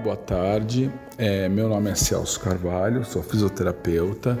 [0.00, 0.90] boa tarde.
[1.18, 4.38] É, meu nome é Celso Carvalho, sou fisioterapeuta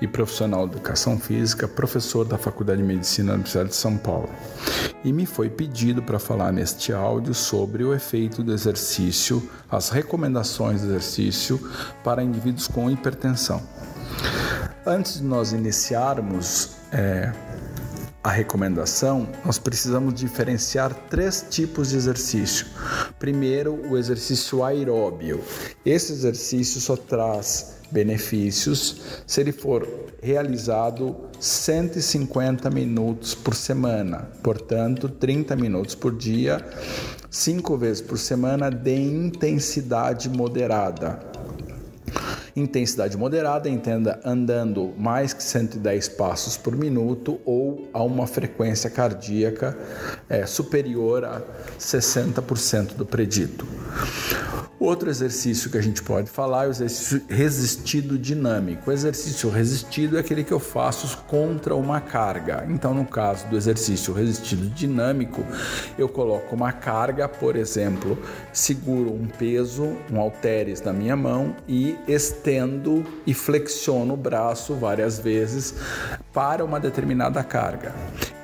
[0.00, 4.30] e profissional de educação física, professor da Faculdade de Medicina da Universidade de São Paulo.
[5.04, 10.80] E me foi pedido para falar neste áudio sobre o efeito do exercício, as recomendações
[10.80, 11.60] do exercício
[12.02, 13.62] para indivíduos com hipertensão.
[14.86, 17.32] Antes de nós iniciarmos é,
[18.26, 22.66] a recomendação, nós precisamos diferenciar três tipos de exercício.
[23.20, 25.40] Primeiro, o exercício aeróbio.
[25.84, 29.86] Esse exercício só traz benefícios se ele for
[30.20, 36.66] realizado 150 minutos por semana, portanto, 30 minutos por dia,
[37.30, 41.35] cinco vezes por semana de intensidade moderada.
[42.56, 49.76] Intensidade moderada, entenda andando mais que 110 passos por minuto ou a uma frequência cardíaca
[50.26, 51.42] é, superior a
[51.78, 53.66] 60% do predito.
[54.78, 58.90] Outro exercício que a gente pode falar é o exercício resistido dinâmico.
[58.90, 62.66] O exercício resistido é aquele que eu faço contra uma carga.
[62.68, 65.42] Então, no caso do exercício resistido dinâmico,
[65.96, 68.18] eu coloco uma carga, por exemplo,
[68.52, 75.18] seguro um peso, um halteres na minha mão e estendo e flexiono o braço várias
[75.18, 75.74] vezes
[76.34, 77.94] para uma determinada carga.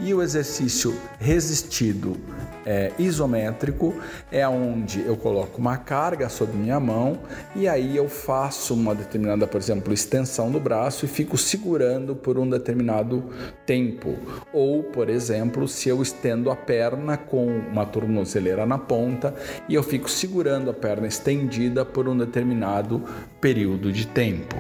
[0.01, 2.17] E o exercício resistido
[2.65, 3.95] é, isométrico
[4.31, 7.19] é onde eu coloco uma carga sobre minha mão
[7.55, 12.39] e aí eu faço uma determinada, por exemplo, extensão do braço e fico segurando por
[12.39, 13.25] um determinado
[13.67, 14.17] tempo.
[14.53, 19.35] Ou, por exemplo, se eu estendo a perna com uma tornozeleira na ponta
[19.69, 23.03] e eu fico segurando a perna estendida por um determinado
[23.41, 24.57] período de tempo.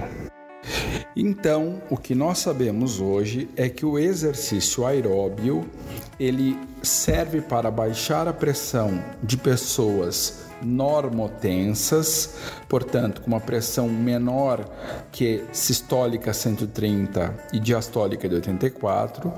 [1.14, 5.68] Então, o que nós sabemos hoje é que o exercício aeróbio,
[6.18, 12.36] ele serve para baixar a pressão de pessoas normotensas,
[12.68, 14.64] portanto, com uma pressão menor
[15.10, 19.32] que sistólica 130 e diastólica de 84.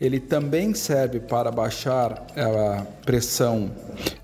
[0.00, 3.70] Ele também serve para baixar a pressão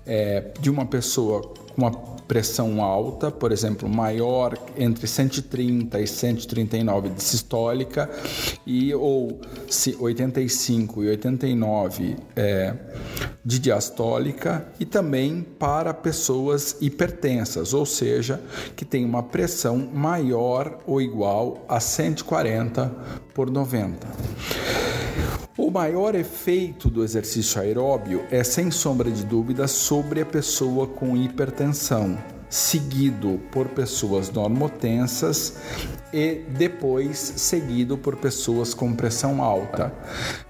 [0.05, 7.09] é, de uma pessoa com uma pressão alta, por exemplo, maior entre 130 e 139
[7.09, 8.07] de sistólica
[8.67, 9.41] e ou
[9.99, 12.75] 85 e 89 é,
[13.43, 18.39] de diastólica e também para pessoas hipertensas, ou seja,
[18.75, 22.93] que tem uma pressão maior ou igual a 140
[23.33, 24.07] por 90.
[25.57, 31.17] O maior efeito do exercício aeróbio é, sem sombra de dúvida, sobre a pessoa com
[31.17, 32.17] hipertensão
[32.49, 35.57] seguido por pessoas normotensas
[36.11, 39.93] e depois seguido por pessoas com pressão alta.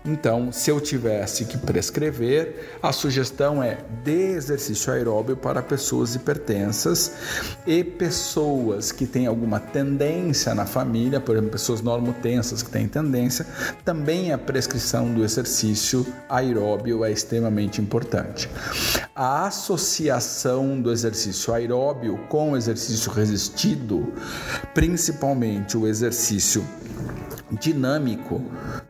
[0.06, 7.12] Então, se eu tivesse que prescrever, a sugestão é de exercício aeróbio para pessoas hipertensas
[7.68, 13.46] e pessoas que têm alguma tendência na família, por exemplo, pessoas normotensas que têm tendência,
[13.84, 18.50] também a prescrição do exercício aeróbio é extremamente importante.
[19.14, 21.89] A associação do exercício aeróbio
[22.28, 24.14] com o exercício resistido,
[24.74, 26.64] principalmente o exercício
[27.52, 28.44] dinâmico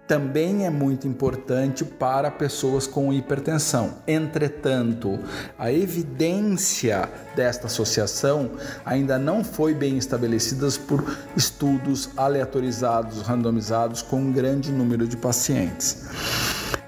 [0.08, 3.96] também é muito importante para pessoas com hipertensão.
[4.08, 5.20] Entretanto,
[5.58, 8.52] a evidência desta associação
[8.84, 16.06] ainda não foi bem estabelecida por estudos aleatorizados, randomizados com um grande número de pacientes.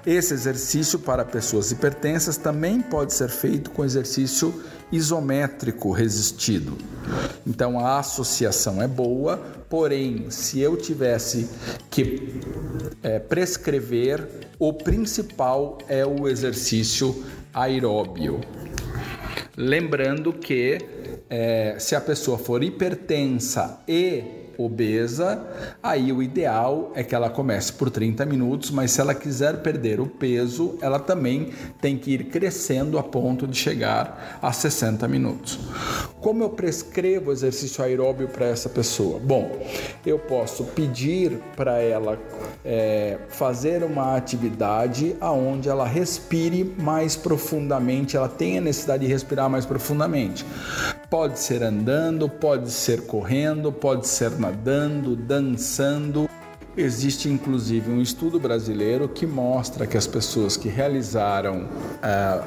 [0.04, 4.52] Esse exercício para pessoas hipertensas também pode ser feito com exercício
[4.92, 6.76] isométrico resistido.
[7.46, 9.38] Então a associação é boa,
[9.68, 11.48] porém, se eu tivesse
[11.90, 12.40] que
[13.02, 18.40] é, prescrever, o principal é o exercício aeróbio.
[19.56, 20.78] Lembrando que
[21.28, 25.44] é, se a pessoa for hipertensa e obesa,
[25.82, 30.00] aí o ideal é que ela comece por 30 minutos, mas se ela quiser perder
[30.00, 35.58] o peso, ela também tem que ir crescendo a ponto de chegar a 60 minutos.
[36.20, 39.18] Como eu prescrevo exercício aeróbio para essa pessoa?
[39.18, 39.58] Bom,
[40.06, 42.18] eu posso pedir para ela
[42.64, 49.66] é, fazer uma atividade aonde ela respire mais profundamente, ela tenha necessidade de respirar mais
[49.66, 50.44] profundamente.
[51.12, 56.26] Pode ser andando, pode ser correndo, pode ser nadando, dançando.
[56.74, 62.42] Existe inclusive um estudo brasileiro que mostra que as pessoas que realizaram uh,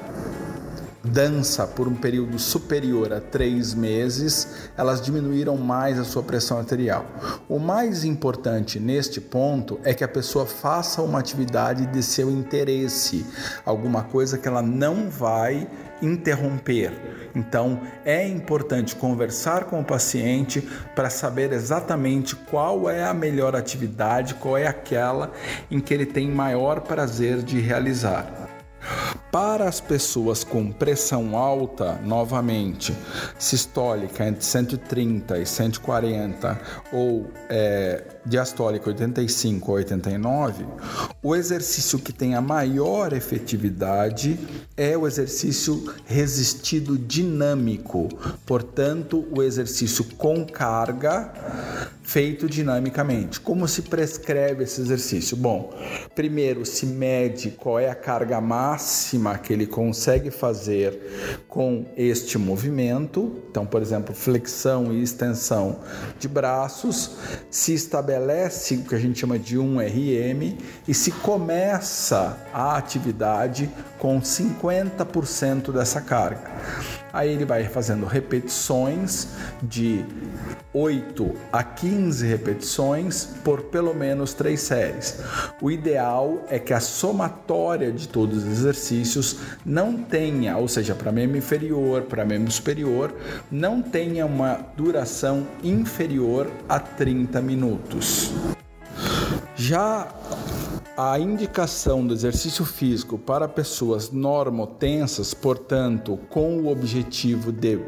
[1.04, 7.06] dança por um período superior a três meses, elas diminuíram mais a sua pressão arterial.
[7.48, 13.26] O mais importante neste ponto é que a pessoa faça uma atividade de seu interesse,
[13.64, 15.68] alguma coisa que ela não vai
[16.06, 16.92] interromper.
[17.36, 20.62] Então, é importante conversar com o paciente
[20.96, 25.32] para saber exatamente qual é a melhor atividade, qual é aquela
[25.70, 28.55] em que ele tem maior prazer de realizar.
[29.36, 32.96] Para as pessoas com pressão alta, novamente,
[33.38, 36.62] sistólica entre 130 e 140
[36.94, 40.66] ou é, diastólica 85 a 89,
[41.22, 44.40] o exercício que tem a maior efetividade
[44.78, 48.08] é o exercício resistido dinâmico,
[48.46, 51.34] portanto, o exercício com carga
[52.06, 53.40] feito dinamicamente.
[53.40, 55.36] Como se prescreve esse exercício?
[55.36, 55.74] Bom,
[56.14, 63.44] primeiro se mede qual é a carga máxima que ele consegue fazer com este movimento.
[63.50, 65.80] Então, por exemplo, flexão e extensão
[66.20, 67.16] de braços.
[67.50, 70.58] Se estabelece o que a gente chama de 1RM
[70.88, 76.52] e se começa a atividade com 50% dessa carga.
[77.12, 79.30] Aí ele vai fazendo repetições
[79.64, 80.06] de
[80.76, 85.20] 8 a 15 repetições por pelo menos 3 séries.
[85.62, 91.14] O ideal é que a somatória de todos os exercícios não tenha, ou seja, para
[91.14, 93.16] membro inferior, para membro superior,
[93.50, 98.32] não tenha uma duração inferior a 30 minutos.
[99.56, 100.10] Já
[100.98, 107.80] a indicação do exercício físico para pessoas normotensas, portanto, com o objetivo de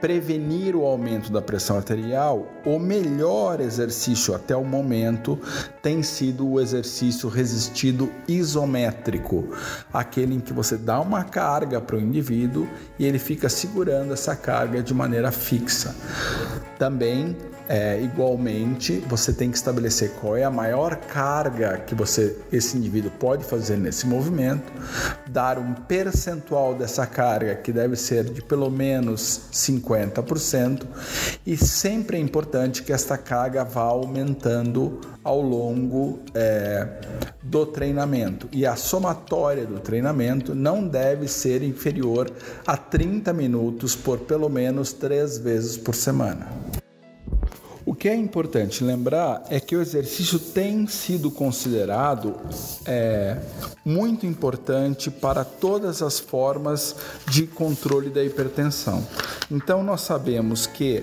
[0.00, 5.38] prevenir o aumento da pressão arterial, o melhor exercício até o momento
[5.82, 9.46] tem sido o exercício resistido isométrico,
[9.92, 12.66] aquele em que você dá uma carga para o indivíduo
[12.98, 15.94] e ele fica segurando essa carga de maneira fixa.
[16.78, 17.36] Também
[17.68, 23.10] é, igualmente, você tem que estabelecer qual é a maior carga que você, esse indivíduo
[23.10, 24.72] pode fazer nesse movimento,
[25.28, 30.86] dar um percentual dessa carga que deve ser de pelo menos 50%,
[31.46, 36.86] e sempre é importante que esta carga vá aumentando ao longo é,
[37.42, 38.46] do treinamento.
[38.52, 42.30] E a somatória do treinamento não deve ser inferior
[42.66, 46.46] a 30 minutos por pelo menos três vezes por semana.
[48.04, 52.36] Que é importante lembrar é que o exercício tem sido considerado
[52.84, 53.38] é,
[53.82, 56.94] muito importante para todas as formas
[57.30, 59.02] de controle da hipertensão.
[59.50, 61.02] Então nós sabemos que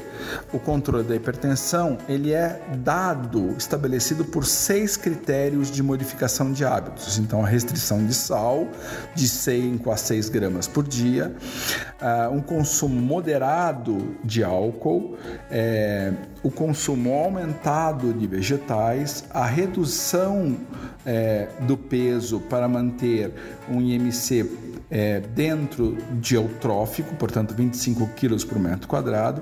[0.54, 7.18] o controle da hipertensão ele é dado, estabelecido por seis critérios de modificação de hábitos.
[7.18, 8.68] Então a restrição de sal
[9.16, 11.36] de 5 a 6 gramas por dia,
[12.00, 15.18] uh, um consumo moderado de álcool,
[15.50, 16.14] é,
[16.44, 20.58] o consumo aumentado de vegetais, a redução
[21.06, 23.32] é, do peso para manter
[23.70, 24.50] um IMC
[24.90, 29.42] é, dentro de eutrófico, portanto 25 quilos por metro quadrado,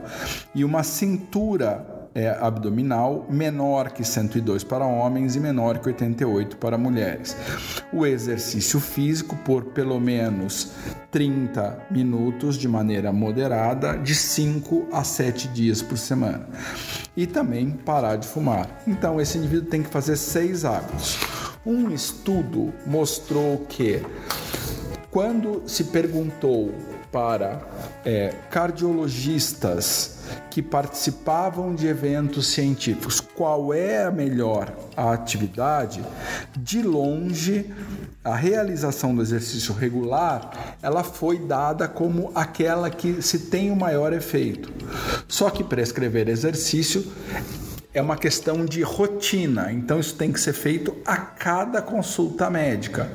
[0.53, 6.77] e uma cintura é, abdominal menor que 102 para homens e menor que 88 para
[6.77, 7.35] mulheres.
[7.93, 10.71] O exercício físico por pelo menos
[11.11, 16.47] 30 minutos de maneira moderada, de 5 a 7 dias por semana.
[17.15, 18.81] E também parar de fumar.
[18.87, 21.19] Então, esse indivíduo tem que fazer seis hábitos.
[21.65, 24.01] Um estudo mostrou que
[25.11, 26.71] quando se perguntou
[27.11, 27.61] para
[28.05, 36.03] é, cardiologistas que participavam de eventos científicos qual é a melhor atividade,
[36.57, 37.73] de longe
[38.23, 44.11] a realização do exercício regular ela foi dada como aquela que se tem o maior
[44.13, 44.71] efeito.
[45.27, 47.05] Só que prescrever exercício
[47.91, 53.11] é uma questão de rotina, então isso tem que ser feito a cada consulta médica.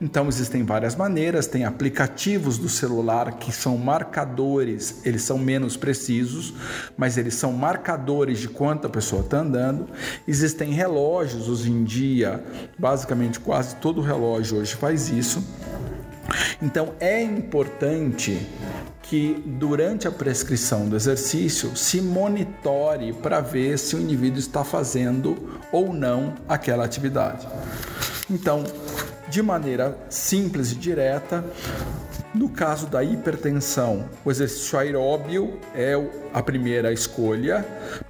[0.00, 6.54] Então existem várias maneiras, tem aplicativos do celular que são marcadores, eles são menos precisos,
[6.96, 9.88] mas eles são marcadores de quanto a pessoa está andando.
[10.26, 12.44] Existem relógios hoje em dia,
[12.78, 15.42] basicamente quase todo relógio hoje faz isso.
[16.60, 18.46] Então é importante
[19.02, 25.60] que durante a prescrição do exercício se monitore para ver se o indivíduo está fazendo
[25.70, 27.46] ou não aquela atividade.
[28.30, 28.64] Então,
[29.28, 31.44] de maneira simples e direta,
[32.34, 35.92] No caso da hipertensão, o exercício aeróbio é
[36.32, 37.62] a primeira escolha,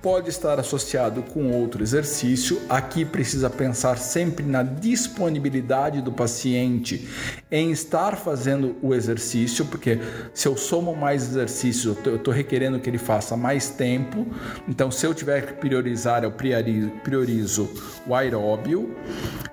[0.02, 2.60] pode estar associado com outro exercício.
[2.68, 7.08] Aqui precisa pensar sempre na disponibilidade do paciente
[7.50, 10.00] em estar fazendo o exercício, porque
[10.34, 14.26] se eu somo mais exercícios, eu estou requerendo que ele faça mais tempo.
[14.68, 17.70] Então, se eu tiver que priorizar, eu priorizo
[18.06, 18.96] o aeróbio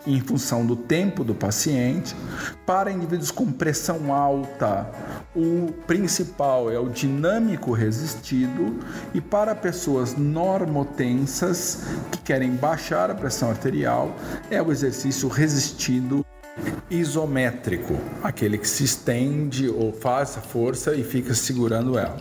[0.08, 2.15] em função do tempo do paciente.
[2.65, 4.89] Para indivíduos com pressão alta,
[5.36, 8.79] o principal é o dinâmico resistido
[9.13, 11.79] e para pessoas normotensas
[12.10, 14.15] que querem baixar a pressão arterial
[14.50, 16.25] é o exercício resistido
[16.89, 17.93] isométrico,
[18.24, 22.17] aquele que se estende ou faz força e fica segurando ela.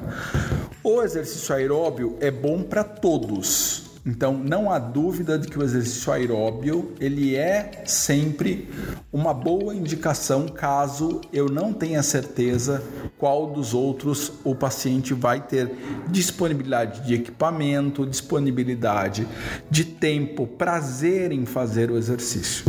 [0.83, 6.11] O exercício aeróbio é bom para todos, então não há dúvida de que o exercício
[6.11, 8.67] aeróbio ele é sempre
[9.13, 12.83] uma boa indicação caso eu não tenha certeza
[13.19, 15.71] qual dos outros o paciente vai ter
[16.09, 19.29] disponibilidade de equipamento, disponibilidade
[19.71, 22.65] de tempo, prazer em fazer o exercício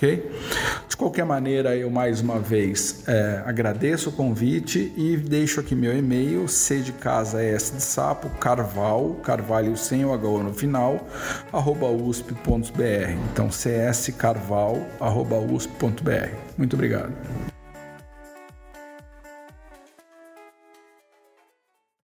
[0.00, 0.30] ok?
[1.00, 6.46] Qualquer maneira, eu mais uma vez é, agradeço o convite e deixo aqui meu e-mail,
[6.46, 11.08] c de casa s de sapo, carval, carvalho sem o H no final,
[11.50, 13.14] arroba usp.br.
[13.32, 16.34] Então, cscarval, arroba usp.br.
[16.58, 17.14] Muito obrigado.